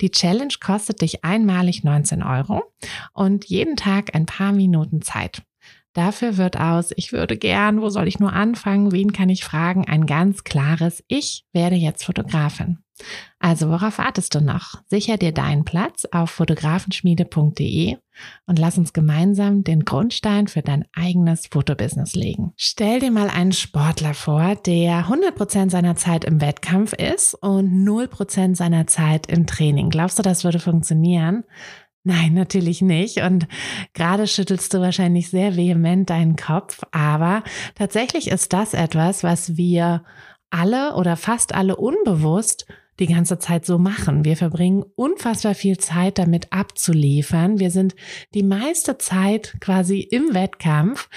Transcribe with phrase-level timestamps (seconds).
[0.00, 2.62] Die Challenge kostet dich einmalig 19 Euro
[3.12, 5.42] und jeden Tag ein paar Minuten Zeit.
[5.92, 9.86] Dafür wird aus, ich würde gern, wo soll ich nur anfangen, wen kann ich fragen,
[9.86, 12.78] ein ganz klares, ich werde jetzt Fotografin.
[13.38, 14.82] Also worauf wartest du noch?
[14.86, 17.96] Sicher dir deinen Platz auf fotografenschmiede.de
[18.46, 22.52] und lass uns gemeinsam den Grundstein für dein eigenes Fotobusiness legen.
[22.56, 28.56] Stell dir mal einen Sportler vor, der 100% seiner Zeit im Wettkampf ist und 0%
[28.56, 29.90] seiner Zeit im Training.
[29.90, 31.44] Glaubst du, das würde funktionieren?
[32.04, 33.22] Nein, natürlich nicht.
[33.22, 33.48] Und
[33.92, 36.82] gerade schüttelst du wahrscheinlich sehr vehement deinen Kopf.
[36.92, 37.42] Aber
[37.74, 40.04] tatsächlich ist das etwas, was wir
[40.50, 42.66] alle oder fast alle unbewusst
[42.98, 44.24] die ganze Zeit so machen.
[44.24, 47.58] Wir verbringen unfassbar viel Zeit damit abzuliefern.
[47.58, 47.94] Wir sind
[48.34, 51.08] die meiste Zeit quasi im Wettkampf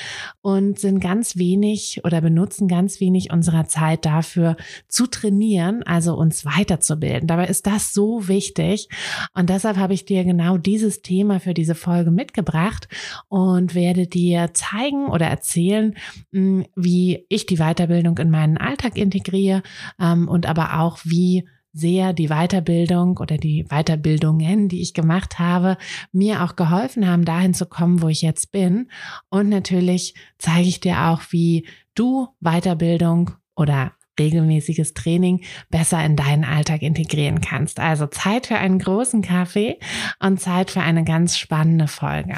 [0.41, 4.57] und sind ganz wenig oder benutzen ganz wenig unserer Zeit dafür
[4.87, 7.27] zu trainieren, also uns weiterzubilden.
[7.27, 8.89] Dabei ist das so wichtig
[9.33, 12.87] und deshalb habe ich dir genau dieses Thema für diese Folge mitgebracht
[13.29, 15.95] und werde dir zeigen oder erzählen,
[16.33, 19.63] hm, wie ich die Weiterbildung in meinen Alltag integriere
[19.99, 25.77] ähm, und aber auch wie sehr die Weiterbildung oder die Weiterbildungen, die ich gemacht habe,
[26.11, 28.89] mir auch geholfen haben, dahin zu kommen, wo ich jetzt bin.
[29.29, 36.43] Und natürlich zeige ich dir auch, wie du Weiterbildung oder regelmäßiges Training besser in deinen
[36.43, 37.79] Alltag integrieren kannst.
[37.79, 39.79] Also Zeit für einen großen Kaffee
[40.19, 42.35] und Zeit für eine ganz spannende Folge.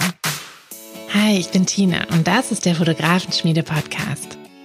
[1.14, 4.41] Hi, ich bin Tina und das ist der Fotografenschmiede Podcast.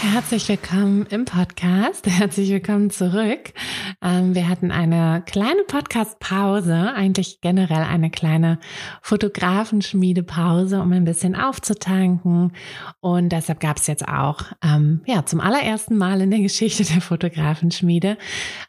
[0.00, 2.06] Herzlich willkommen im Podcast.
[2.06, 3.52] Herzlich willkommen zurück.
[4.00, 8.60] Ähm, wir hatten eine kleine Podcast-Pause, eigentlich generell eine kleine
[9.02, 12.52] Fotografenschmiedepause, um ein bisschen aufzutanken.
[13.00, 17.00] Und deshalb gab es jetzt auch, ähm, ja, zum allerersten Mal in der Geschichte der
[17.00, 18.18] Fotografenschmiede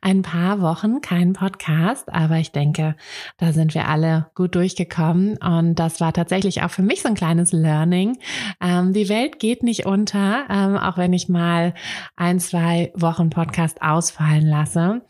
[0.02, 2.12] ein paar Wochen kein Podcast.
[2.12, 2.96] Aber ich denke,
[3.38, 5.38] da sind wir alle gut durchgekommen.
[5.38, 8.18] Und das war tatsächlich auch für mich so ein kleines Learning.
[8.60, 10.46] Ähm, die Welt geht nicht unter,
[10.90, 11.74] auch wenn ich mal
[12.16, 15.02] ein, zwei Wochen Podcast ausfallen lasse.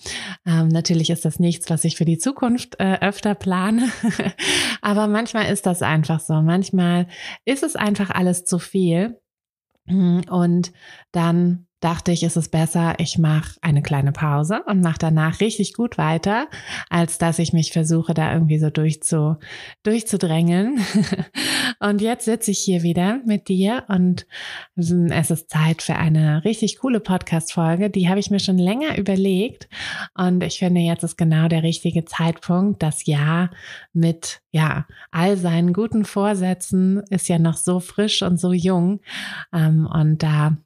[0.48, 3.90] Ähm, natürlich ist das nichts, was ich für die Zukunft äh, öfter plane,
[4.82, 6.42] aber manchmal ist das einfach so.
[6.42, 7.08] Manchmal
[7.46, 9.20] ist es einfach alles zu viel.
[9.88, 10.72] Und
[11.12, 15.74] dann dachte ich, ist es besser, ich mache eine kleine Pause und mache danach richtig
[15.74, 16.48] gut weiter,
[16.90, 19.38] als dass ich mich versuche, da irgendwie so durchzu,
[19.84, 20.80] durchzudrängeln.
[21.80, 24.28] und jetzt sitze ich hier wieder mit dir und
[24.76, 27.90] es ist Zeit für eine richtig coole Podcast-Folge.
[27.90, 29.70] Die habe ich mir schon länger überlegt
[30.16, 32.84] und ich finde, jetzt ist genau der richtige Zeitpunkt.
[32.84, 33.52] Das Jahr
[33.94, 39.00] mit, ja, all seinen guten Vorsätzen ist ja noch so frisch und so jung
[39.54, 40.58] ähm, und da hm,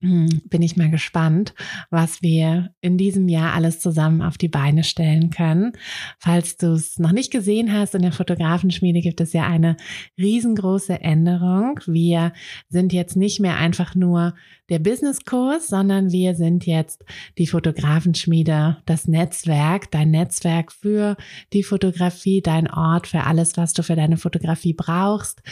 [0.00, 1.54] bin ich mal gespannt,
[1.90, 5.72] was wir in diesem Jahr alles zusammen auf die Beine stellen können.
[6.18, 9.76] Falls du es noch nicht gesehen hast, in der Fotografenschmiede gibt es ja eine
[10.18, 11.80] riesengroße Änderung.
[11.86, 12.32] Wir
[12.68, 14.34] sind jetzt nicht mehr einfach nur
[14.68, 17.04] der Businesskurs, sondern wir sind jetzt
[17.38, 21.16] die Fotografenschmiede, das Netzwerk, dein Netzwerk für
[21.52, 25.42] die Fotografie, dein Ort für alles, was du für deine Fotografie brauchst.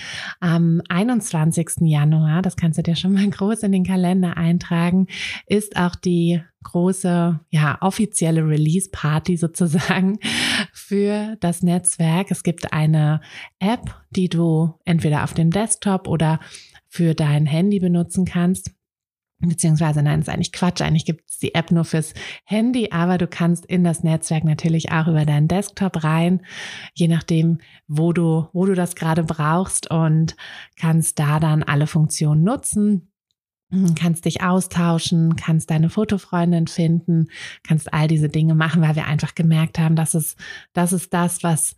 [0.40, 1.82] Am 21.
[1.82, 5.06] Januar, das kannst du dir schon mal groß in den Kalender eintragen,
[5.46, 10.18] ist auch die große, ja, offizielle Release-Party sozusagen
[10.72, 12.30] für das Netzwerk.
[12.30, 13.20] Es gibt eine
[13.60, 16.40] App, die du entweder auf dem Desktop oder
[16.88, 18.72] für dein Handy benutzen kannst.
[19.48, 20.80] Beziehungsweise, nein, ist eigentlich Quatsch.
[20.80, 22.14] Eigentlich gibt es die App nur fürs
[22.44, 26.40] Handy, aber du kannst in das Netzwerk natürlich auch über deinen Desktop rein,
[26.94, 30.36] je nachdem, wo du, wo du das gerade brauchst und
[30.76, 33.10] kannst da dann alle Funktionen nutzen
[33.98, 37.28] kannst dich austauschen, kannst deine Fotofreundin finden,
[37.66, 40.36] kannst all diese Dinge machen, weil wir einfach gemerkt haben, dass es,
[40.72, 41.76] das ist das, was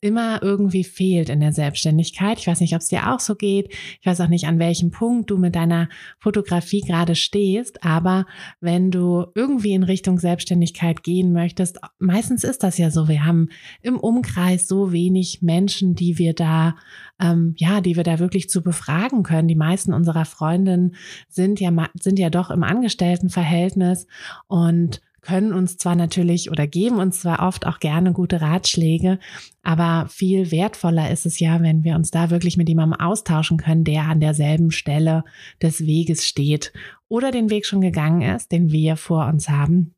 [0.00, 2.38] immer irgendwie fehlt in der Selbstständigkeit.
[2.38, 3.72] Ich weiß nicht, ob es dir auch so geht.
[4.00, 5.88] Ich weiß auch nicht, an welchem Punkt du mit deiner
[6.20, 7.82] Fotografie gerade stehst.
[7.82, 8.26] Aber
[8.60, 13.08] wenn du irgendwie in Richtung Selbstständigkeit gehen möchtest, meistens ist das ja so.
[13.08, 13.48] Wir haben
[13.82, 16.76] im Umkreis so wenig Menschen, die wir da,
[17.20, 19.48] ähm, ja, die wir da wirklich zu befragen können.
[19.48, 20.94] Die meisten unserer Freundinnen
[21.28, 24.06] sind ja, sind ja doch im Angestelltenverhältnis
[24.46, 29.18] und können uns zwar natürlich oder geben uns zwar oft auch gerne gute Ratschläge,
[29.62, 33.84] aber viel wertvoller ist es ja, wenn wir uns da wirklich mit jemandem austauschen können,
[33.84, 35.24] der an derselben Stelle
[35.60, 36.72] des Weges steht
[37.08, 39.94] oder den Weg schon gegangen ist, den wir vor uns haben.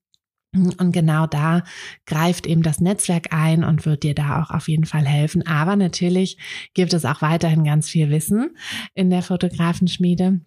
[0.52, 1.62] Und genau da
[2.06, 5.46] greift eben das Netzwerk ein und wird dir da auch auf jeden Fall helfen.
[5.46, 6.38] Aber natürlich
[6.74, 8.56] gibt es auch weiterhin ganz viel Wissen
[8.94, 10.40] in der Fotografenschmiede.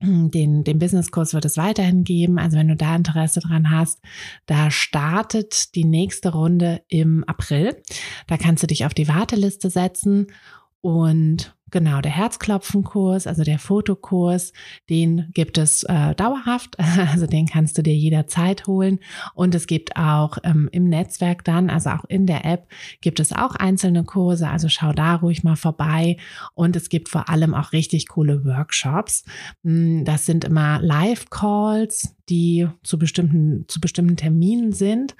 [0.02, 2.38] Den, den Businesskurs wird es weiterhin geben.
[2.38, 4.00] Also wenn du da Interesse dran hast,
[4.46, 7.76] da startet die nächste Runde im April.
[8.26, 10.26] Da kannst du dich auf die Warteliste setzen
[10.80, 14.52] und Genau, der Herzklopfenkurs, also der Fotokurs,
[14.88, 16.78] den gibt es äh, dauerhaft,
[17.12, 19.00] also den kannst du dir jederzeit holen.
[19.34, 22.68] Und es gibt auch ähm, im Netzwerk dann, also auch in der App,
[23.00, 26.16] gibt es auch einzelne Kurse, also schau da ruhig mal vorbei.
[26.54, 29.24] Und es gibt vor allem auch richtig coole Workshops.
[29.64, 35.14] Hm, das sind immer Live-Calls, die zu bestimmten, zu bestimmten Terminen sind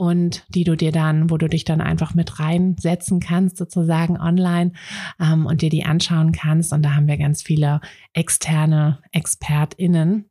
[0.00, 4.72] und die du dir dann, wo du dich dann einfach mit reinsetzen kannst, sozusagen online
[5.20, 6.72] ähm, und dir die anschauen kannst.
[6.72, 7.82] Und da haben wir ganz viele
[8.14, 10.30] externe ExpertInnen.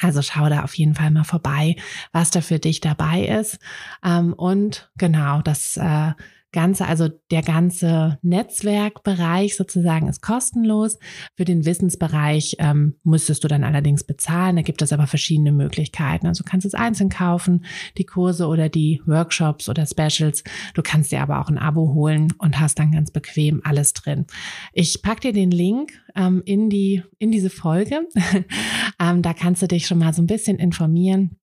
[0.00, 1.76] Also schau da auf jeden Fall mal vorbei,
[2.12, 3.60] was da für dich dabei ist.
[4.04, 6.12] Ähm, und genau, das äh,
[6.50, 10.98] Ganze, also der ganze Netzwerkbereich sozusagen ist kostenlos.
[11.36, 14.56] Für den Wissensbereich ähm, müsstest du dann allerdings bezahlen.
[14.56, 16.26] Da gibt es aber verschiedene Möglichkeiten.
[16.26, 17.66] Also du kannst es einzeln kaufen,
[17.98, 20.42] die Kurse oder die Workshops oder Specials.
[20.72, 24.24] Du kannst dir aber auch ein Abo holen und hast dann ganz bequem alles drin.
[24.72, 28.08] Ich pack dir den Link ähm, in die in diese Folge.
[29.00, 31.36] ähm, da kannst du dich schon mal so ein bisschen informieren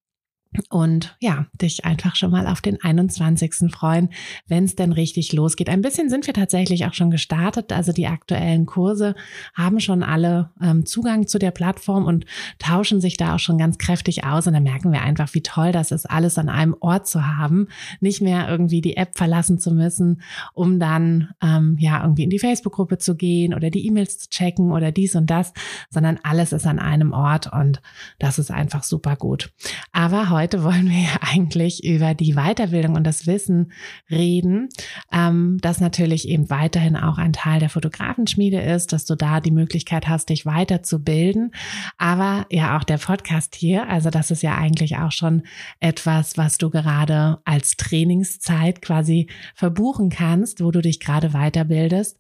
[0.69, 3.71] und ja, dich einfach schon mal auf den 21.
[3.71, 4.09] freuen,
[4.47, 5.69] wenn es denn richtig losgeht.
[5.69, 7.71] Ein bisschen sind wir tatsächlich auch schon gestartet.
[7.71, 9.15] Also die aktuellen Kurse
[9.53, 12.25] haben schon alle ähm, Zugang zu der Plattform und
[12.59, 14.47] tauschen sich da auch schon ganz kräftig aus.
[14.47, 17.67] Und da merken wir einfach, wie toll das ist, alles an einem Ort zu haben.
[17.99, 20.21] Nicht mehr irgendwie die App verlassen zu müssen,
[20.53, 24.71] um dann ähm, ja irgendwie in die Facebook-Gruppe zu gehen oder die E-Mails zu checken
[24.71, 25.53] oder dies und das,
[25.89, 27.81] sondern alles ist an einem Ort und
[28.19, 29.51] das ist einfach super gut.
[29.91, 33.71] Aber heute heute wollen wir ja eigentlich über die Weiterbildung und das Wissen
[34.12, 34.69] reden,
[35.12, 39.50] ähm, das natürlich eben weiterhin auch ein Teil der Fotografenschmiede ist, dass du da die
[39.50, 41.51] Möglichkeit hast, dich weiterzubilden.
[41.98, 45.41] Aber ja, auch der Podcast hier, also das ist ja eigentlich auch schon
[45.79, 52.19] etwas, was du gerade als Trainingszeit quasi verbuchen kannst, wo du dich gerade weiterbildest.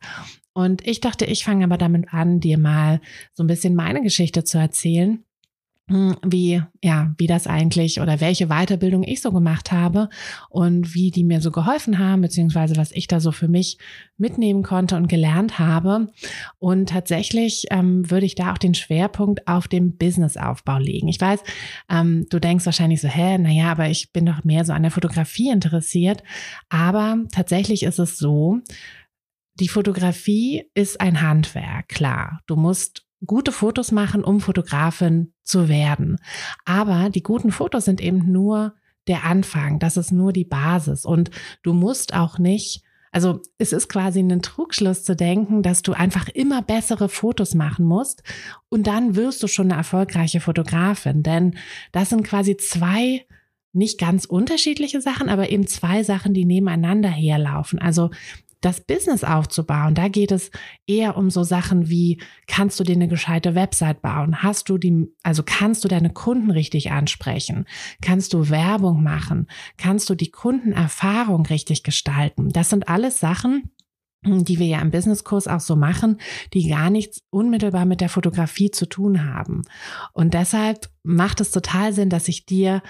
[0.53, 3.01] Und ich dachte, ich fange aber damit an, dir mal
[3.33, 5.23] so ein bisschen meine Geschichte zu erzählen
[5.87, 10.09] wie, ja, wie das eigentlich oder welche Weiterbildung ich so gemacht habe
[10.49, 13.77] und wie die mir so geholfen haben, beziehungsweise was ich da so für mich
[14.17, 16.11] mitnehmen konnte und gelernt habe.
[16.57, 21.07] Und tatsächlich ähm, würde ich da auch den Schwerpunkt auf dem Businessaufbau legen.
[21.07, 21.41] Ich weiß,
[21.89, 24.91] ähm, du denkst wahrscheinlich so, hä, naja, aber ich bin doch mehr so an der
[24.91, 26.23] Fotografie interessiert.
[26.67, 28.59] Aber tatsächlich ist es so,
[29.59, 32.41] die Fotografie ist ein Handwerk, klar.
[32.47, 36.17] Du musst gute Fotos machen, um Fotografin zu werden.
[36.65, 38.73] Aber die guten Fotos sind eben nur
[39.07, 39.79] der Anfang.
[39.79, 41.05] Das ist nur die Basis.
[41.05, 41.31] Und
[41.63, 42.83] du musst auch nicht
[43.15, 47.85] also es ist quasi ein Trugschluss zu denken, dass du einfach immer bessere Fotos machen
[47.85, 48.23] musst
[48.67, 51.23] und dann wirst du schon eine erfolgreiche Fotografin.
[51.23, 51.55] Denn
[51.93, 53.25] das sind quasi zwei
[53.71, 57.79] nicht ganz unterschiedliche Sachen, aber eben zwei Sachen, die nebeneinander herlaufen.
[57.79, 58.09] Also
[58.65, 60.49] das Business aufzubauen, da geht es
[60.87, 64.41] eher um so Sachen wie, kannst du dir eine gescheite Website bauen?
[64.41, 67.65] Hast du die, also kannst du deine Kunden richtig ansprechen?
[68.01, 69.47] Kannst du Werbung machen?
[69.77, 72.49] Kannst du die Kundenerfahrung richtig gestalten?
[72.49, 73.69] Das sind alles Sachen,
[74.25, 76.19] die wir ja im Businesskurs auch so machen,
[76.53, 79.61] die gar nichts unmittelbar mit der Fotografie zu tun haben.
[80.13, 82.81] Und deshalb macht es total Sinn, dass ich dir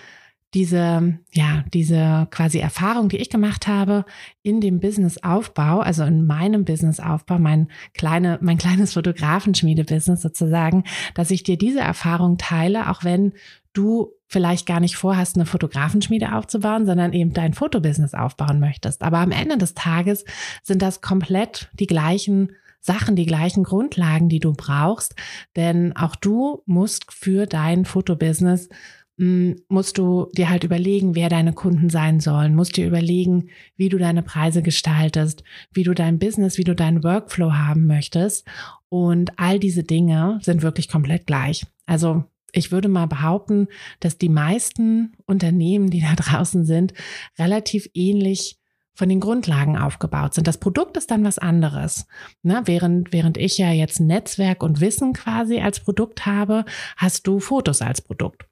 [0.56, 4.06] diese, ja, diese quasi Erfahrung, die ich gemacht habe
[4.42, 11.44] in dem Businessaufbau, also in meinem Businessaufbau, mein kleine, mein kleines Fotografenschmiede-Business sozusagen, dass ich
[11.44, 13.34] dir diese Erfahrung teile, auch wenn
[13.74, 19.04] du vielleicht gar nicht vorhast, eine Fotografenschmiede aufzubauen, sondern eben dein Fotobusiness aufbauen möchtest.
[19.04, 20.24] Aber am Ende des Tages
[20.64, 25.16] sind das komplett die gleichen Sachen, die gleichen Grundlagen, die du brauchst.
[25.58, 28.70] Denn auch du musst für dein Fotobusiness
[29.18, 33.98] musst du dir halt überlegen, wer deine Kunden sein sollen, musst dir überlegen, wie du
[33.98, 38.46] deine Preise gestaltest, wie du dein Business, wie du deinen Workflow haben möchtest.
[38.90, 41.66] Und all diese Dinge sind wirklich komplett gleich.
[41.86, 43.68] Also ich würde mal behaupten,
[44.00, 46.94] dass die meisten Unternehmen, die da draußen sind,
[47.40, 48.58] relativ ähnlich
[48.96, 50.48] von den Grundlagen aufgebaut sind.
[50.48, 52.08] Das Produkt ist dann was anderes.
[52.44, 52.62] Ne?
[52.66, 56.64] Während, während ich ja jetzt Netzwerk und Wissen quasi als Produkt habe,
[56.96, 58.46] hast du Fotos als Produkt.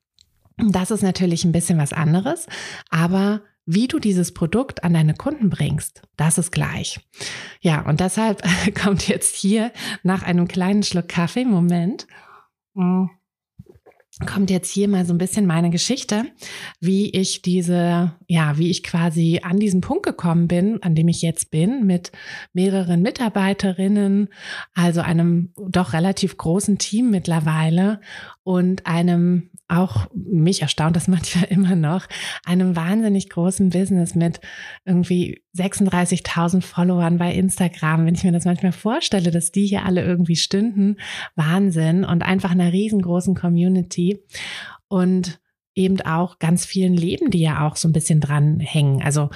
[0.58, 2.48] Das ist natürlich ein bisschen was anderes,
[2.90, 7.00] aber wie du dieses Produkt an deine Kunden bringst, das ist gleich.
[7.62, 8.44] Ja, und deshalb
[8.82, 9.72] kommt jetzt hier
[10.04, 12.08] nach einem kleinen Schluck Kaffee, Moment,
[12.74, 13.06] mm,
[14.28, 16.26] kommt jetzt hier mal so ein bisschen meine Geschichte,
[16.80, 21.22] wie ich diese, ja, wie ich quasi an diesen Punkt gekommen bin, an dem ich
[21.22, 22.12] jetzt bin, mit
[22.54, 24.30] mehreren Mitarbeiterinnen,
[24.76, 28.02] also einem doch relativ großen Team mittlerweile
[28.44, 32.08] und einem auch mich erstaunt das manchmal immer noch,
[32.46, 34.40] einem wahnsinnig großen Business mit
[34.86, 38.06] irgendwie 36.000 Followern bei Instagram.
[38.06, 40.98] Wenn ich mir das manchmal vorstelle, dass die hier alle irgendwie stünden,
[41.36, 44.20] Wahnsinn und einfach einer riesengroßen Community
[44.88, 45.40] und
[45.76, 49.02] eben auch ganz vielen Leben, die ja auch so ein bisschen dran hängen.
[49.02, 49.30] Also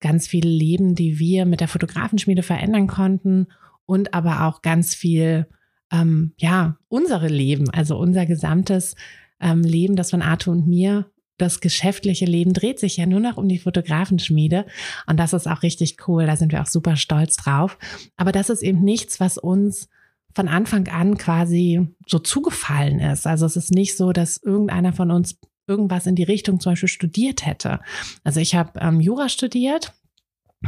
[0.00, 3.48] ganz viele Leben, die wir mit der Fotografenschmiede verändern konnten
[3.86, 5.46] und aber auch ganz viel
[5.92, 8.94] ähm, ja, unsere Leben, also unser gesamtes
[9.40, 13.36] ähm, Leben, das von Arthur und mir das geschäftliche Leben dreht sich ja nur noch
[13.36, 14.66] um die Fotografenschmiede.
[15.06, 16.26] Und das ist auch richtig cool.
[16.26, 17.76] Da sind wir auch super stolz drauf.
[18.16, 19.88] Aber das ist eben nichts, was uns
[20.34, 23.26] von Anfang an quasi so zugefallen ist.
[23.26, 26.88] Also es ist nicht so, dass irgendeiner von uns irgendwas in die Richtung zum Beispiel
[26.88, 27.80] studiert hätte.
[28.22, 29.92] Also ich habe ähm, Jura studiert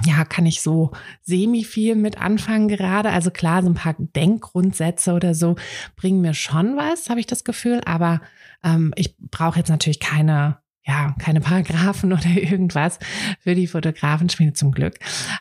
[0.05, 3.11] ja, kann ich so semi viel mit anfangen gerade.
[3.11, 5.57] Also klar, so ein paar Denkgrundsätze oder so
[5.97, 7.81] bringen mir schon was, habe ich das Gefühl.
[7.85, 8.21] Aber
[8.63, 12.99] ähm, ich brauche jetzt natürlich keine ja, keine Paragraphen oder irgendwas
[13.41, 14.99] für die Fotografenschmiede zum Glück.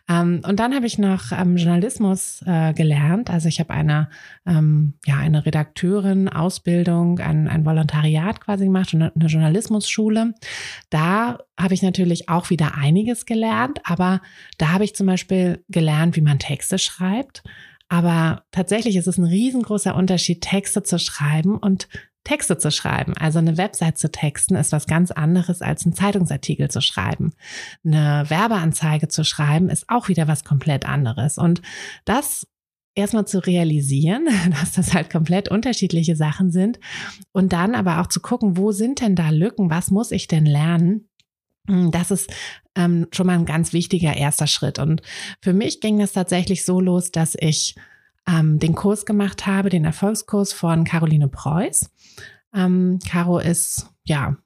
[0.09, 3.29] Ähm, und dann habe ich noch ähm, Journalismus äh, gelernt.
[3.29, 4.09] Also ich habe eine,
[4.45, 10.33] ähm, ja, eine Redakteurin, Ausbildung, ein, ein Volontariat quasi gemacht eine Journalismusschule.
[10.89, 14.21] Da habe ich natürlich auch wieder einiges gelernt, aber
[14.57, 17.43] da habe ich zum Beispiel gelernt, wie man Texte schreibt.
[17.87, 21.87] Aber tatsächlich ist es ein riesengroßer Unterschied, Texte zu schreiben und
[22.25, 23.13] Texte zu schreiben.
[23.17, 27.33] Also eine Website zu texten ist was ganz anderes als einen Zeitungsartikel zu schreiben.
[27.85, 31.37] Eine Werbeanzeige zu schreiben ist auch wieder was komplett anderes.
[31.37, 31.61] Und
[32.03, 32.47] das
[32.95, 34.27] erstmal zu realisieren,
[34.59, 36.79] dass das halt komplett unterschiedliche Sachen sind
[37.31, 40.45] und dann aber auch zu gucken, wo sind denn da Lücken, was muss ich denn
[40.45, 41.07] lernen?
[41.67, 42.33] Hm, das ist
[42.75, 44.79] ähm, schon mal ein ganz wichtiger erster Schritt.
[44.79, 45.01] Und
[45.41, 47.75] für mich ging das tatsächlich so los, dass ich
[48.27, 51.91] ähm, den Kurs gemacht habe, den Erfolgskurs von Caroline Preuß.
[52.55, 54.37] Ähm, Caro ist, ja,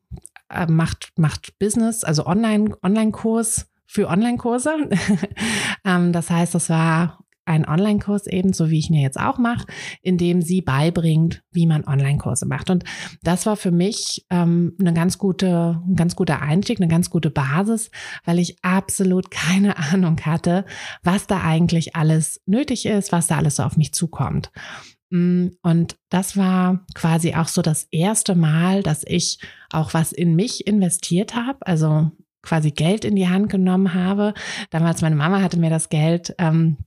[0.49, 4.89] äh, macht, macht Business, also Online, Online-Kurs für Online-Kurse.
[5.85, 9.65] ähm, das heißt, das war ein Online-Kurs eben, so wie ich ihn jetzt auch mache,
[10.03, 12.69] in dem sie beibringt, wie man Online-Kurse macht.
[12.69, 12.83] Und
[13.23, 17.31] das war für mich ähm, eine ganz gute, ein ganz guter Einstieg, eine ganz gute
[17.31, 17.89] Basis,
[18.23, 20.63] weil ich absolut keine Ahnung hatte,
[21.03, 24.51] was da eigentlich alles nötig ist, was da alles so auf mich zukommt.
[25.09, 29.39] Mm, und das war quasi auch so das erste Mal, dass ich
[29.71, 32.11] auch was in mich investiert habe, also
[32.41, 34.33] quasi Geld in die Hand genommen habe.
[34.69, 36.77] Damals meine Mama hatte mir das Geld ähm,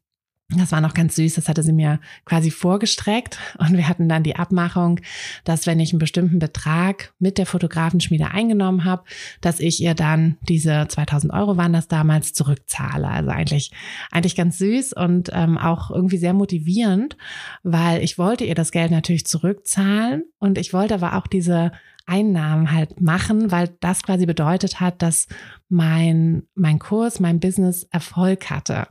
[0.59, 4.23] das war noch ganz süß, das hatte sie mir quasi vorgestreckt und wir hatten dann
[4.23, 5.00] die Abmachung,
[5.44, 9.04] dass wenn ich einen bestimmten Betrag mit der Fotografenschmiede eingenommen habe,
[9.40, 13.09] dass ich ihr dann diese 2000 Euro waren das damals zurückzahle.
[13.09, 13.73] Also eigentlich,
[14.11, 17.16] eigentlich ganz süß und ähm, auch irgendwie sehr motivierend,
[17.62, 21.73] weil ich wollte ihr das Geld natürlich zurückzahlen und ich wollte aber auch diese
[22.06, 25.26] Einnahmen halt machen, weil das quasi bedeutet hat, dass
[25.68, 28.87] mein, mein Kurs, mein Business Erfolg hatte.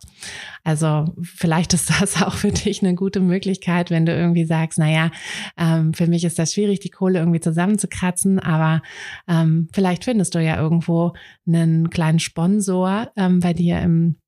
[0.64, 5.12] Also vielleicht ist das auch für dich eine gute Möglichkeit, wenn du irgendwie sagst, naja,
[5.58, 8.82] ähm, für mich ist das schwierig, die Kohle irgendwie zusammenzukratzen, aber
[9.28, 11.14] ähm, vielleicht findest du ja irgendwo
[11.46, 14.21] einen kleinen Sponsor ähm, bei dir im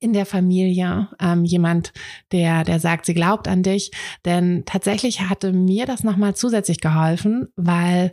[0.00, 1.92] in der Familie, ähm, jemand,
[2.32, 3.90] der, der sagt, sie glaubt an dich.
[4.24, 8.12] Denn tatsächlich hatte mir das nochmal zusätzlich geholfen, weil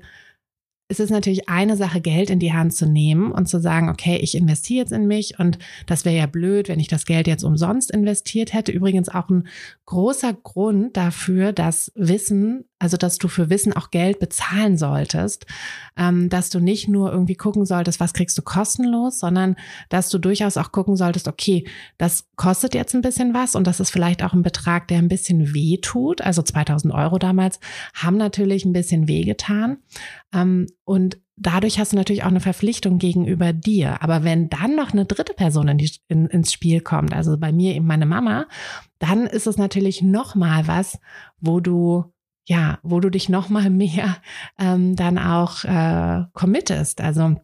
[0.90, 4.18] es ist natürlich eine Sache, Geld in die Hand zu nehmen und zu sagen, okay,
[4.22, 7.44] ich investiere jetzt in mich und das wäre ja blöd, wenn ich das Geld jetzt
[7.44, 8.72] umsonst investiert hätte.
[8.72, 9.48] Übrigens auch ein
[9.86, 15.48] großer Grund dafür, dass Wissen also, dass du für Wissen auch Geld bezahlen solltest,
[15.98, 19.56] ähm, dass du nicht nur irgendwie gucken solltest, was kriegst du kostenlos, sondern
[19.90, 21.68] dass du durchaus auch gucken solltest, okay,
[21.98, 25.08] das kostet jetzt ein bisschen was und das ist vielleicht auch ein Betrag, der ein
[25.08, 26.22] bisschen weh tut.
[26.22, 27.60] Also 2000 Euro damals
[27.96, 29.78] haben natürlich ein bisschen weh getan.
[30.32, 34.04] Ähm, und dadurch hast du natürlich auch eine Verpflichtung gegenüber dir.
[34.04, 37.52] Aber wenn dann noch eine dritte Person in die, in, ins Spiel kommt, also bei
[37.52, 38.48] mir eben meine Mama,
[39.00, 41.00] dann ist es natürlich noch mal was,
[41.40, 42.06] wo du
[42.48, 44.18] ja, wo du dich noch mal mehr
[44.58, 47.02] ähm, dann auch äh, committest.
[47.02, 47.36] Also,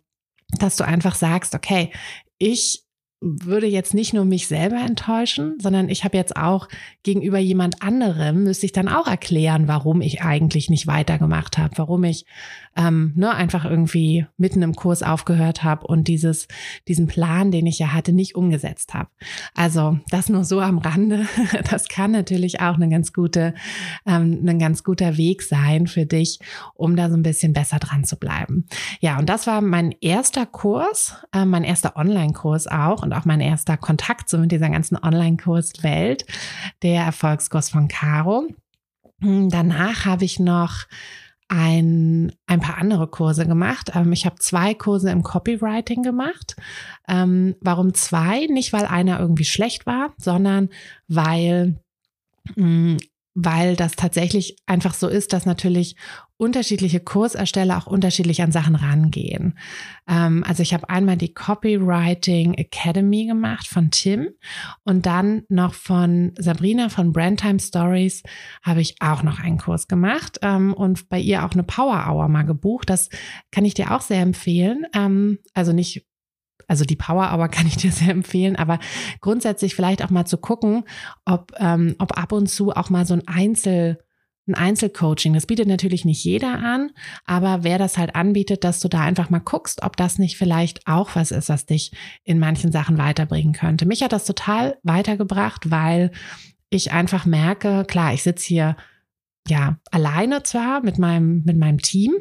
[0.59, 1.91] dass du einfach sagst, okay,
[2.37, 2.82] ich
[3.23, 6.67] würde jetzt nicht nur mich selber enttäuschen, sondern ich habe jetzt auch
[7.03, 12.03] gegenüber jemand anderem, müsste ich dann auch erklären, warum ich eigentlich nicht weitergemacht habe, warum
[12.03, 12.25] ich
[12.75, 16.47] ähm, ne, einfach irgendwie mitten im Kurs aufgehört habe und dieses,
[16.87, 19.09] diesen Plan, den ich ja hatte, nicht umgesetzt habe.
[19.53, 21.25] Also das nur so am Rande.
[21.69, 23.53] Das kann natürlich auch eine ganz gute,
[24.05, 26.39] ähm, ein ganz guter Weg sein für dich,
[26.73, 28.65] um da so ein bisschen besser dran zu bleiben.
[28.99, 33.41] Ja, und das war mein erster Kurs, äh, mein erster Online-Kurs auch und auch mein
[33.41, 36.25] erster Kontakt so mit dieser ganzen Online-Kurs-Welt,
[36.81, 38.47] der Erfolgskurs von Caro.
[39.19, 40.85] Danach habe ich noch
[41.47, 43.91] ein, ein paar andere Kurse gemacht.
[43.93, 46.55] Ähm, ich habe zwei Kurse im Copywriting gemacht.
[47.07, 48.47] Ähm, warum zwei?
[48.47, 50.69] Nicht, weil einer irgendwie schlecht war, sondern
[51.07, 51.79] weil
[52.55, 52.97] mh, mm,
[53.35, 55.95] weil das tatsächlich einfach so ist, dass natürlich
[56.43, 59.57] unterschiedliche Kursersteller auch unterschiedlich an Sachen rangehen.
[60.07, 64.29] Ähm, also ich habe einmal die Copywriting Academy gemacht von Tim
[64.83, 68.23] und dann noch von Sabrina von Brandtime Stories
[68.61, 72.27] habe ich auch noch einen Kurs gemacht ähm, und bei ihr auch eine Power Hour
[72.27, 72.89] mal gebucht.
[72.89, 73.09] Das
[73.51, 74.85] kann ich dir auch sehr empfehlen.
[74.93, 76.05] Ähm, also nicht
[76.67, 78.79] also die Power Hour kann ich dir sehr empfehlen, aber
[79.21, 80.83] grundsätzlich vielleicht auch mal zu gucken,
[81.25, 83.99] ob, ähm, ob ab und zu auch mal so ein Einzel,
[84.47, 86.91] ein Einzelcoaching, das bietet natürlich nicht jeder an,
[87.25, 90.85] aber wer das halt anbietet, dass du da einfach mal guckst, ob das nicht vielleicht
[90.87, 91.91] auch was ist, was dich
[92.23, 93.85] in manchen Sachen weiterbringen könnte.
[93.85, 96.11] Mich hat das total weitergebracht, weil
[96.69, 98.77] ich einfach merke, klar, ich sitze hier
[99.47, 102.13] ja alleine zwar mit meinem, mit meinem Team,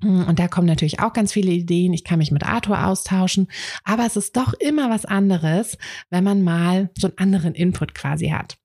[0.00, 1.92] und da kommen natürlich auch ganz viele Ideen.
[1.92, 3.48] Ich kann mich mit Arthur austauschen.
[3.82, 5.76] Aber es ist doch immer was anderes,
[6.08, 8.58] wenn man mal so einen anderen Input quasi hat.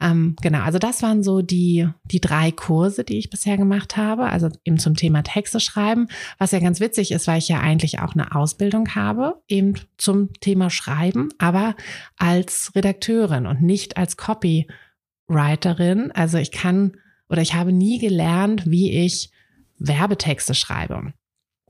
[0.00, 4.24] Ähm, genau, also das waren so die, die drei Kurse, die ich bisher gemacht habe.
[4.24, 6.08] Also eben zum Thema Texte schreiben.
[6.38, 10.32] Was ja ganz witzig ist, weil ich ja eigentlich auch eine Ausbildung habe, eben zum
[10.40, 11.76] Thema Schreiben, aber
[12.16, 16.12] als Redakteurin und nicht als Copywriterin.
[16.12, 16.96] Also ich kann
[17.28, 19.30] oder ich habe nie gelernt, wie ich
[19.78, 21.12] Werbetexte schreibe.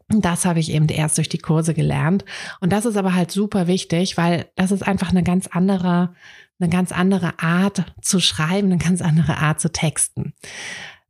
[0.09, 2.25] Das habe ich eben erst durch die Kurse gelernt.
[2.61, 6.14] Und das ist aber halt super wichtig, weil das ist einfach eine ganz andere,
[6.61, 10.35] eine ganz andere Art zu schreiben, eine ganz andere Art zu texten.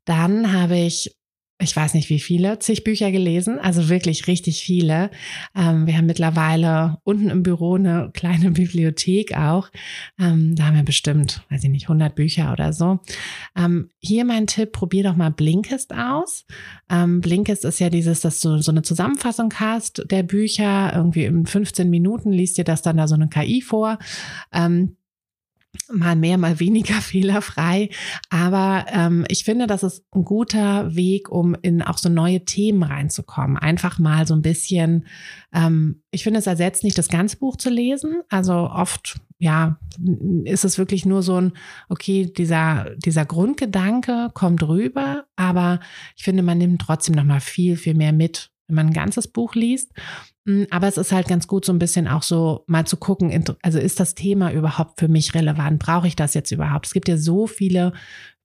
[0.05, 1.15] Dann habe ich
[1.61, 5.11] ich weiß nicht wie viele, zig Bücher gelesen, also wirklich richtig viele.
[5.55, 9.69] Ähm, wir haben mittlerweile unten im Büro eine kleine Bibliothek auch.
[10.19, 13.01] Ähm, da haben wir bestimmt, weiß ich nicht, 100 Bücher oder so.
[13.57, 16.45] Ähm, hier mein Tipp, probier doch mal Blinkist aus.
[16.89, 20.93] Blinkist ist ja dieses, dass du so eine Zusammenfassung hast der Bücher.
[20.95, 23.99] Irgendwie in 15 Minuten liest dir das dann da so eine KI vor.
[25.93, 27.91] Mal mehr, mal weniger fehlerfrei.
[28.29, 32.83] Aber ähm, ich finde, das ist ein guter Weg, um in auch so neue Themen
[32.83, 33.57] reinzukommen.
[33.57, 35.07] Einfach mal so ein bisschen,
[35.53, 38.23] ähm, ich finde, es ersetzt nicht das ganze Buch zu lesen.
[38.29, 39.79] Also oft, ja,
[40.45, 41.53] ist es wirklich nur so ein,
[41.89, 45.81] okay, dieser, dieser Grundgedanke kommt rüber, aber
[46.17, 49.55] ich finde, man nimmt trotzdem nochmal viel, viel mehr mit, wenn man ein ganzes Buch
[49.55, 49.93] liest.
[50.47, 53.45] Hm, aber es ist halt ganz gut, so ein bisschen auch so mal zu gucken,
[53.63, 55.79] also ist das Thema überhaupt für mich relevant?
[55.79, 56.87] Brauche ich das jetzt überhaupt?
[56.87, 57.93] Es gibt ja so viele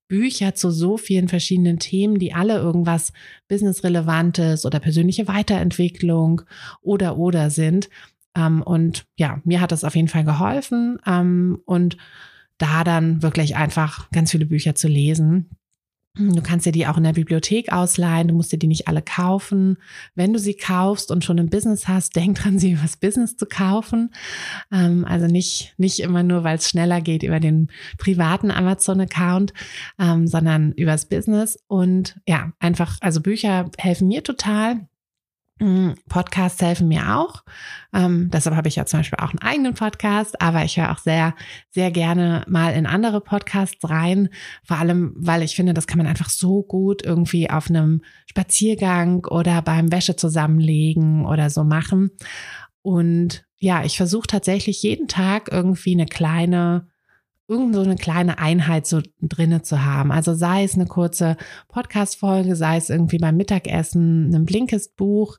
[0.08, 3.12] Bücher zu so vielen verschiedenen Themen, die alle irgendwas
[3.48, 6.42] Businessrelevantes oder persönliche Weiterentwicklung
[6.82, 7.90] oder oder sind.
[8.36, 11.00] Ähm, und ja, mir hat das auf jeden Fall geholfen.
[11.08, 11.98] Ähm, und
[12.58, 15.50] da dann wirklich einfach ganz viele Bücher zu lesen.
[16.18, 19.02] Du kannst dir die auch in der Bibliothek ausleihen, du musst dir die nicht alle
[19.02, 19.78] kaufen.
[20.16, 23.46] Wenn du sie kaufst und schon ein Business hast, denk dran, sie übers Business zu
[23.46, 24.14] kaufen.
[24.72, 29.54] Ähm, also nicht, nicht immer nur, weil es schneller geht über den privaten Amazon-Account,
[30.00, 31.60] ähm, sondern übers Business.
[31.68, 34.88] Und ja, einfach, also Bücher helfen mir total.
[35.60, 37.44] Mm, Podcasts helfen mir auch.
[37.94, 40.98] Ähm, deshalb habe ich ja zum Beispiel auch einen eigenen Podcast, aber ich höre auch
[40.98, 41.34] sehr,
[41.72, 44.28] sehr gerne mal in andere Podcasts rein.
[44.66, 49.26] Vor allem, weil ich finde, das kann man einfach so gut irgendwie auf einem Spaziergang
[49.26, 52.12] oder beim Wäsche zusammenlegen oder so machen.
[52.82, 56.90] Und ja, ich versuche tatsächlich jeden Tag irgendwie eine kleine
[57.48, 60.12] irgend so eine kleine Einheit so drinne zu haben.
[60.12, 65.38] Also sei es eine kurze Podcast-Folge, sei es irgendwie beim Mittagessen ein Blinkist-Buch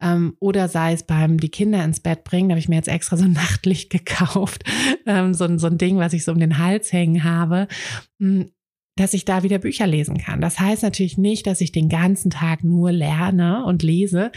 [0.00, 2.48] ähm, oder sei es beim die Kinder ins Bett bringen.
[2.48, 4.64] Da habe ich mir jetzt extra so ein Nachtlicht gekauft,
[5.06, 7.68] ähm, so, so ein Ding, was ich so um den Hals hängen habe
[8.20, 8.50] hm,
[8.98, 10.40] dass ich da wieder Bücher lesen kann.
[10.40, 14.32] Das heißt natürlich nicht, dass ich den ganzen Tag nur lerne und lese,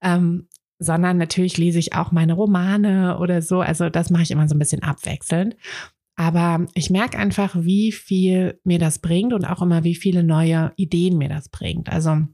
[0.00, 3.60] ähm, sondern natürlich lese ich auch meine Romane oder so.
[3.60, 5.56] Also das mache ich immer so ein bisschen abwechselnd.
[6.16, 10.72] Aber ich merke einfach, wie viel mir das bringt und auch immer, wie viele neue
[10.76, 11.88] Ideen mir das bringt.
[11.90, 12.26] Also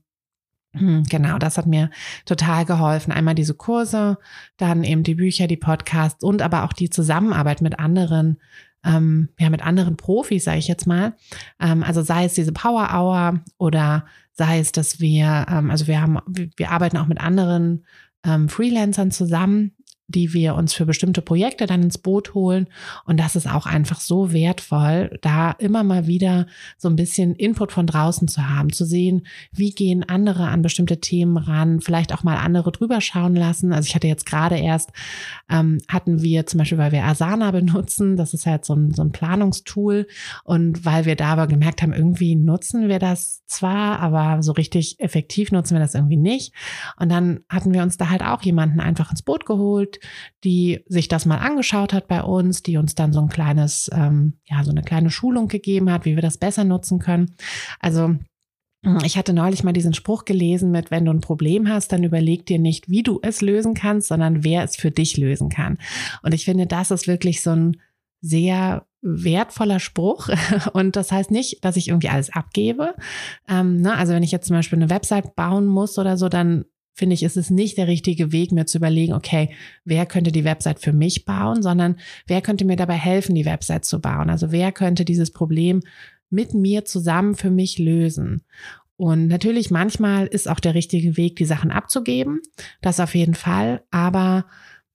[0.73, 1.91] hm, Genau, das hat mir
[2.25, 3.13] total geholfen.
[3.13, 4.19] Einmal diese Kurse,
[4.57, 8.41] dann eben die Bücher, die Podcasts und aber auch die Zusammenarbeit mit anderen,
[8.85, 11.15] ähm, ja, mit anderen Profis, sage ich jetzt mal.
[11.59, 16.01] Ähm, also sei es diese Power Hour oder sei es, dass wir, ähm, also wir
[16.01, 16.19] haben,
[16.57, 17.85] wir arbeiten auch mit anderen
[18.25, 19.73] ähm, Freelancern zusammen,
[20.11, 22.67] die wir uns für bestimmte Projekte dann ins Boot holen.
[23.05, 26.47] Und das ist auch einfach so wertvoll, da immer mal wieder
[26.77, 31.01] so ein bisschen Input von draußen zu haben, zu sehen, wie gehen andere an bestimmte
[31.01, 33.73] Themen ran, vielleicht auch mal andere drüber schauen lassen.
[33.73, 34.91] Also ich hatte jetzt gerade erst,
[35.49, 39.03] ähm, hatten wir zum Beispiel, weil wir Asana benutzen, das ist halt so ein, so
[39.03, 40.07] ein Planungstool
[40.45, 44.99] und weil wir da aber gemerkt haben, irgendwie nutzen wir das zwar, aber so richtig
[44.99, 46.53] effektiv nutzen wir das irgendwie nicht.
[46.99, 50.00] Und dann hatten wir uns da halt auch jemanden einfach ins Boot geholt,
[50.45, 54.35] die sich das mal angeschaut hat bei uns, die uns dann so ein kleines, ähm,
[54.45, 57.35] ja, so eine kleine Schulung gegeben hat, wie wir das besser nutzen können.
[57.79, 58.17] Also
[59.05, 62.47] ich hatte neulich mal diesen Spruch gelesen mit, wenn du ein Problem hast, dann überleg
[62.47, 65.77] dir nicht, wie du es lösen kannst, sondern wer es für dich lösen kann.
[66.23, 67.77] Und ich finde, das ist wirklich so ein
[68.23, 70.29] sehr wertvoller Spruch.
[70.73, 72.95] Und das heißt nicht, dass ich irgendwie alles abgebe.
[73.49, 73.95] Ähm, ne?
[73.97, 77.23] Also wenn ich jetzt zum Beispiel eine Website bauen muss oder so, dann finde ich,
[77.23, 79.51] ist es nicht der richtige Weg, mir zu überlegen, okay,
[79.85, 83.85] wer könnte die Website für mich bauen, sondern wer könnte mir dabei helfen, die Website
[83.85, 84.31] zu bauen?
[84.31, 85.81] Also wer könnte dieses Problem
[86.29, 88.43] mit mir zusammen für mich lösen?
[88.97, 92.43] Und natürlich, manchmal ist auch der richtige Weg, die Sachen abzugeben.
[92.83, 93.83] Das auf jeden Fall.
[93.91, 94.45] Aber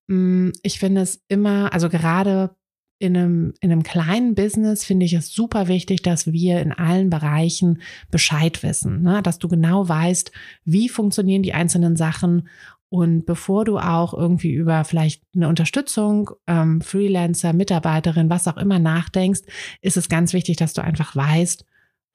[0.05, 2.55] mh, mm, ich finde es immer, also gerade
[2.97, 7.09] in einem, in einem kleinen Business finde ich es super wichtig, dass wir in allen
[7.09, 9.21] Bereichen Bescheid wissen, ne?
[9.21, 10.31] dass du genau weißt,
[10.63, 12.47] wie funktionieren die einzelnen Sachen
[12.89, 18.79] und bevor du auch irgendwie über vielleicht eine Unterstützung, ähm, Freelancer, Mitarbeiterin, was auch immer
[18.79, 19.41] nachdenkst,
[19.81, 21.65] ist es ganz wichtig, dass du einfach weißt,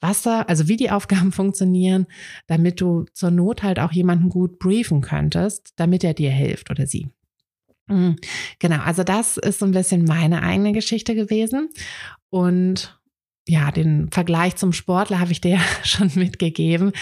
[0.01, 2.07] was da, also wie die Aufgaben funktionieren,
[2.47, 6.87] damit du zur Not halt auch jemanden gut briefen könntest, damit er dir hilft oder
[6.87, 7.11] sie.
[7.91, 8.17] Mhm.
[8.59, 11.69] Genau, also das ist so ein bisschen meine eigene Geschichte gewesen.
[12.31, 13.01] Und
[13.49, 16.93] ja, den Vergleich zum Sportler habe ich dir schon mitgegeben.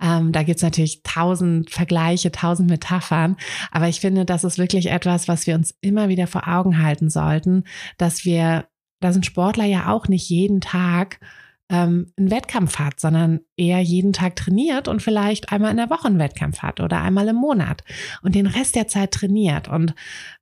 [0.00, 3.36] Ähm, da gibt's natürlich tausend Vergleiche, tausend Metaphern.
[3.70, 7.10] Aber ich finde, das ist wirklich etwas, was wir uns immer wieder vor Augen halten
[7.10, 7.64] sollten,
[7.98, 8.68] dass wir,
[9.00, 11.18] dass ein Sportler ja auch nicht jeden Tag
[11.68, 16.06] ähm, einen Wettkampf hat, sondern eher jeden Tag trainiert und vielleicht einmal in der Woche
[16.06, 17.82] einen Wettkampf hat oder einmal im Monat
[18.22, 19.68] und den Rest der Zeit trainiert.
[19.68, 19.94] Und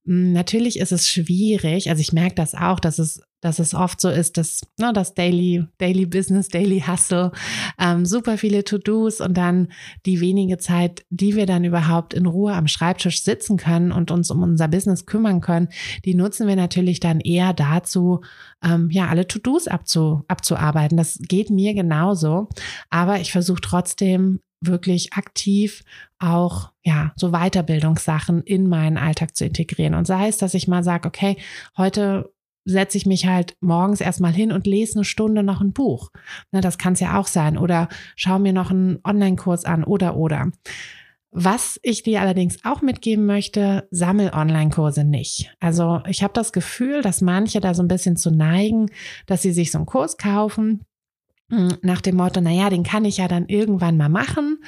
[0.05, 3.75] mh, mm, natürlich ist es schwierig, also ich merke das auch, dass es dass es
[3.75, 7.31] oft so ist, dass ne, das Daily, Daily Business, Daily Hustle,
[7.79, 9.69] ähm, super viele To-Dos und dann
[10.07, 14.31] die wenige Zeit, die wir dann überhaupt in Ruhe am Schreibtisch sitzen können und uns
[14.31, 15.69] um unser Business kümmern können,
[16.07, 18.23] die nutzen wir natürlich dann eher dazu,
[18.65, 20.97] ähm, ja, alle To-Dos abzu, abzuarbeiten.
[20.97, 22.49] Das geht mir genauso.
[22.89, 25.85] Aber ich versuche trotzdem wirklich aktiv
[26.19, 30.83] auch ja so Weiterbildungssachen in meinen Alltag zu integrieren und sei es, dass ich mal
[30.83, 31.37] sage, okay,
[31.77, 32.33] heute
[32.65, 36.11] setze ich mich halt morgens erstmal hin und lese eine Stunde noch ein Buch.
[36.51, 37.59] Na, das kann es ja auch sein.
[37.59, 40.51] Oder schau mir noch einen Online-Kurs an oder oder.
[41.31, 45.53] Was ich dir allerdings auch mitgeben möchte, sammel Online-Kurse nicht.
[45.59, 48.87] Also ich habe das Gefühl, dass manche da so ein bisschen zu neigen,
[49.27, 50.85] dass sie sich so einen Kurs kaufen
[51.83, 54.59] nach dem Motto, naja, den kann ich ja dann irgendwann mal machen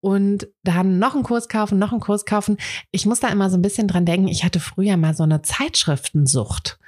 [0.00, 2.56] und dann noch einen Kurs kaufen, noch einen Kurs kaufen.
[2.90, 5.42] Ich muss da immer so ein bisschen dran denken, ich hatte früher mal so eine
[5.42, 6.78] Zeitschriftensucht,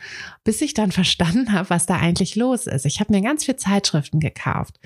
[0.45, 2.87] bis ich dann verstanden habe, was da eigentlich los ist.
[2.87, 4.79] Ich habe mir ganz viel Zeitschriften gekauft.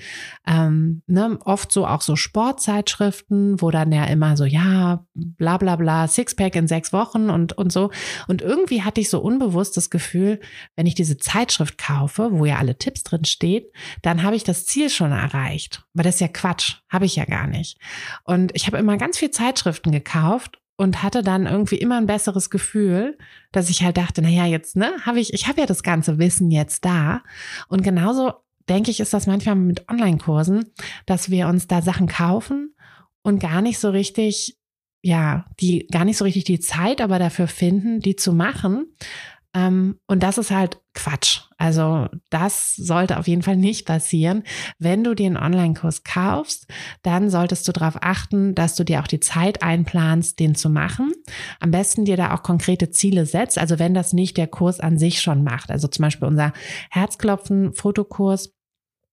[0.47, 5.75] Ähm, ne, oft so auch so Sportzeitschriften, wo dann ja immer so, ja, bla bla
[5.75, 7.91] bla, Sixpack in sechs Wochen und, und so.
[8.27, 10.39] Und irgendwie hatte ich so unbewusst das Gefühl,
[10.75, 13.71] wenn ich diese Zeitschrift kaufe, wo ja alle Tipps drin steht,
[14.01, 15.83] dann habe ich das Ziel schon erreicht.
[15.93, 17.77] Aber das ist ja Quatsch, habe ich ja gar nicht.
[18.23, 22.49] Und ich habe immer ganz viel Zeitschriften gekauft und hatte dann irgendwie immer ein besseres
[22.49, 23.17] Gefühl,
[23.51, 26.17] dass ich halt dachte, na ja, jetzt, ne, habe ich, ich habe ja das ganze
[26.17, 27.21] Wissen jetzt da.
[27.67, 28.33] Und genauso
[28.69, 30.71] denke ich, ist das manchmal mit Online-Kursen,
[31.05, 32.75] dass wir uns da Sachen kaufen
[33.21, 34.57] und gar nicht so richtig,
[35.01, 38.87] ja, die, gar nicht so richtig die Zeit aber dafür finden, die zu machen,
[39.55, 41.41] und das ist halt Quatsch.
[41.57, 44.43] Also das sollte auf jeden Fall nicht passieren.
[44.79, 46.67] Wenn du dir einen Online-Kurs kaufst,
[47.03, 51.13] dann solltest du darauf achten, dass du dir auch die Zeit einplanst, den zu machen.
[51.59, 53.59] Am besten dir da auch konkrete Ziele setzt.
[53.59, 55.69] Also wenn das nicht der Kurs an sich schon macht.
[55.69, 56.51] Also zum Beispiel unser
[56.89, 58.53] Herzklopfen-Fotokurs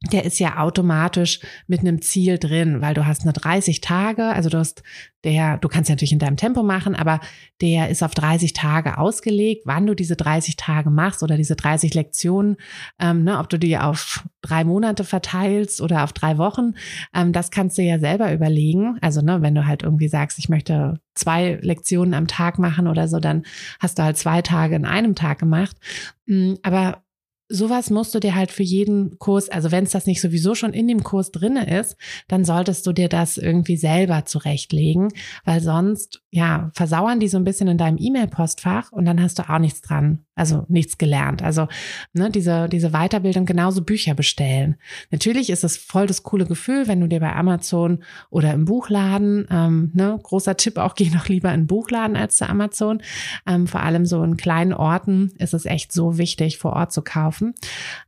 [0.02, 4.48] der ist ja automatisch mit einem Ziel drin, weil du hast eine 30 Tage, also
[4.48, 4.82] du hast
[5.24, 7.20] der, du kannst ja natürlich in deinem Tempo machen, aber
[7.60, 11.92] der ist auf 30 Tage ausgelegt, wann du diese 30 Tage machst oder diese 30
[11.92, 12.56] Lektionen,
[12.98, 16.72] ähm, ne, ob du die auf drei Monate verteilst oder auf drei Wochen,
[17.14, 18.96] ähm, das kannst du ja selber überlegen.
[19.02, 23.06] Also, ne, wenn du halt irgendwie sagst, ich möchte zwei Lektionen am Tag machen oder
[23.06, 23.42] so, dann
[23.78, 25.76] hast du halt zwei Tage in einem Tag gemacht.
[26.24, 27.02] Mm, aber
[27.50, 30.72] sowas musst du dir halt für jeden Kurs, also wenn es das nicht sowieso schon
[30.72, 31.96] in dem Kurs drinne ist,
[32.28, 35.08] dann solltest du dir das irgendwie selber zurechtlegen,
[35.44, 39.50] weil sonst, ja, versauern die so ein bisschen in deinem E-Mail-Postfach und dann hast du
[39.50, 41.42] auch nichts dran, also nichts gelernt.
[41.42, 41.68] Also,
[42.14, 44.76] ne, diese, diese Weiterbildung, genauso Bücher bestellen.
[45.10, 49.46] Natürlich ist es voll das coole Gefühl, wenn du dir bei Amazon oder im Buchladen,
[49.50, 53.02] ähm, ne, großer Tipp auch, geh noch lieber in den Buchladen als zu Amazon.
[53.46, 57.02] Ähm, vor allem so in kleinen Orten ist es echt so wichtig, vor Ort zu
[57.02, 57.54] kaufen.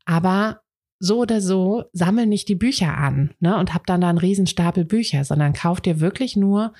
[0.06, 0.62] Aber
[0.98, 4.84] so oder so, sammel nicht die Bücher an ne, und hab dann da einen Riesenstapel
[4.84, 6.72] Bücher, sondern kauf dir wirklich nur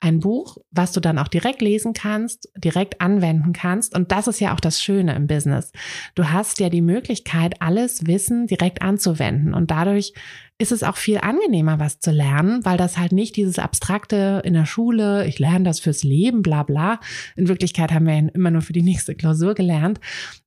[0.00, 3.94] ein Buch, was du dann auch direkt lesen kannst, direkt anwenden kannst.
[3.94, 5.72] Und das ist ja auch das Schöne im Business.
[6.14, 9.52] Du hast ja die Möglichkeit, alles Wissen direkt anzuwenden.
[9.52, 10.14] Und dadurch
[10.58, 14.54] ist es auch viel angenehmer, was zu lernen, weil das halt nicht dieses abstrakte in
[14.54, 17.00] der Schule, ich lerne das fürs Leben, bla bla.
[17.36, 20.00] In Wirklichkeit haben wir ja immer nur für die nächste Klausur gelernt.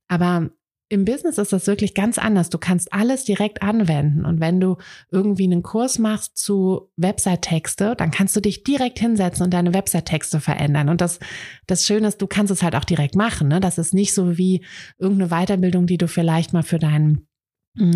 [0.07, 0.49] Aber
[0.93, 2.49] im Business ist das wirklich ganz anders.
[2.49, 4.25] Du kannst alles direkt anwenden.
[4.25, 4.77] Und wenn du
[5.11, 10.39] irgendwie einen Kurs machst zu Website-Texte, dann kannst du dich direkt hinsetzen und deine Website-Texte
[10.39, 10.89] verändern.
[10.89, 11.19] Und das,
[11.67, 13.47] das Schöne ist, du kannst es halt auch direkt machen.
[13.47, 13.59] Ne?
[13.59, 14.63] Das ist nicht so wie
[14.99, 17.27] irgendeine Weiterbildung, die du vielleicht mal für deinen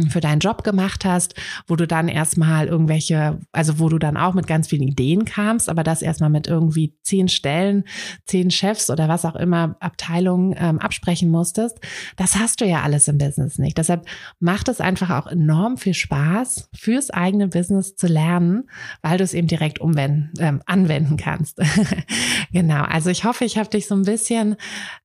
[0.10, 1.36] für deinen Job gemacht hast,
[1.68, 5.70] wo du dann erstmal irgendwelche, also wo du dann auch mit ganz vielen Ideen kamst,
[5.70, 7.84] aber das erstmal mit irgendwie zehn Stellen,
[8.26, 11.80] zehn Chefs oder was auch immer Abteilungen ähm, absprechen musstest.
[12.16, 13.78] Das hast du ja alles im Business nicht.
[13.78, 14.08] Deshalb
[14.40, 18.64] macht es einfach auch enorm viel Spaß, fürs eigene Business zu lernen,
[19.04, 21.60] weil du es eben direkt umwenden, ähm, anwenden kannst.
[22.52, 22.82] genau.
[22.82, 24.56] Also ich hoffe, ich habe dich so ein bisschen,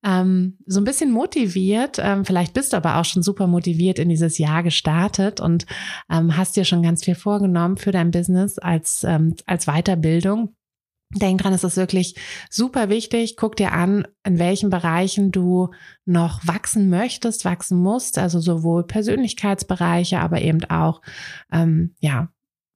[0.03, 1.99] ähm, so ein bisschen motiviert.
[2.01, 5.65] Ähm, vielleicht bist du aber auch schon super motiviert in dieses Jahr gestartet und
[6.09, 10.55] ähm, hast dir schon ganz viel vorgenommen für dein Business als, ähm, als Weiterbildung.
[11.15, 12.15] Denk dran, es ist wirklich
[12.49, 13.37] super wichtig.
[13.37, 15.69] Guck dir an, in welchen Bereichen du
[16.05, 18.17] noch wachsen möchtest, wachsen musst.
[18.17, 21.01] Also sowohl Persönlichkeitsbereiche, aber eben auch,
[21.51, 22.29] ähm, ja,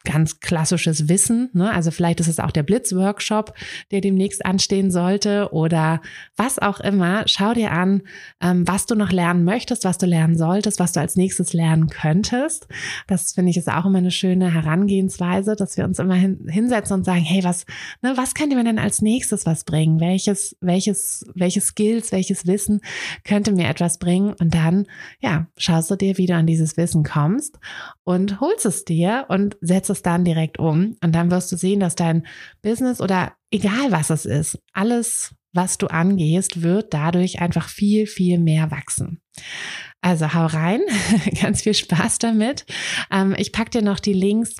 [0.07, 1.49] ganz klassisches Wissen.
[1.53, 1.71] Ne?
[1.71, 3.53] Also vielleicht ist es auch der Blitzworkshop,
[3.91, 6.01] der demnächst anstehen sollte oder
[6.37, 7.23] was auch immer.
[7.27, 8.03] Schau dir an,
[8.41, 11.89] ähm, was du noch lernen möchtest, was du lernen solltest, was du als nächstes lernen
[11.89, 12.67] könntest.
[13.07, 16.95] Das finde ich ist auch immer eine schöne Herangehensweise, dass wir uns immer hin, hinsetzen
[16.95, 17.65] und sagen, hey, was,
[18.01, 19.99] ne, was könnte mir denn als nächstes was bringen?
[19.99, 22.79] Welches, welches, welche Skills, welches Wissen
[23.25, 24.33] könnte mir etwas bringen?
[24.39, 24.85] Und dann,
[25.19, 27.59] ja, schaust du dir, wie du an dieses Wissen kommst
[28.07, 31.81] und holst es dir und setzt es dann direkt um und dann wirst du sehen,
[31.81, 32.25] dass dein
[32.61, 38.39] Business oder egal was es ist, alles, was du angehst, wird dadurch einfach viel, viel
[38.39, 39.19] mehr wachsen.
[39.99, 40.79] Also hau rein,
[41.41, 42.65] ganz viel Spaß damit.
[43.11, 44.55] Ähm, ich packe dir noch die Links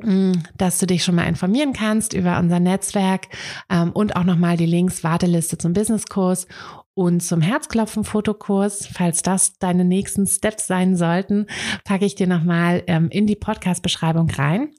[0.00, 3.26] mm, dass du dich schon mal informieren kannst über unser Netzwerk
[3.68, 6.46] ähm, und auch nochmal die Links Warteliste zum Businesskurs
[6.94, 11.46] und zum Herzklopfen-Fotokurs, falls das deine nächsten Steps sein sollten,
[11.84, 14.70] packe ich dir nochmal ähm, in die Podcast-Beschreibung rein.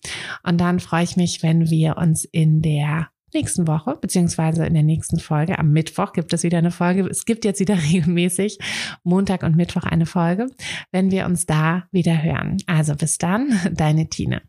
[0.44, 4.84] Und dann freue ich mich, wenn wir uns in der nächsten Woche, beziehungsweise in der
[4.84, 5.58] nächsten Folge.
[5.58, 7.08] Am Mittwoch gibt es wieder eine Folge.
[7.08, 8.60] Es gibt jetzt wieder regelmäßig
[9.04, 10.48] Montag und Mittwoch eine Folge,
[10.92, 12.58] wenn wir uns da wieder hören.
[12.68, 14.42] Also bis dann, deine Tine.